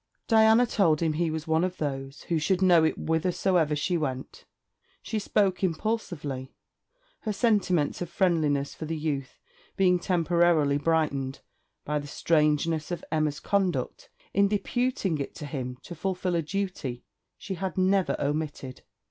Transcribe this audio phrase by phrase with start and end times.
[0.27, 4.45] Diana told him he was one of those who should know it whithersoever she went.
[5.03, 6.51] She spoke impulsively,
[7.19, 9.37] her sentiments of friendliness for the youth
[9.77, 11.41] being temporarily brightened
[11.85, 17.03] by the strangeness of Emma's conduct in deputing it to him to fulfil a duty
[17.37, 18.81] she had never omitted.